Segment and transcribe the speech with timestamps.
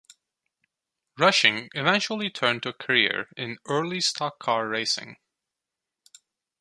[1.19, 5.17] Rushing eventually turned to a career in early stock car racing.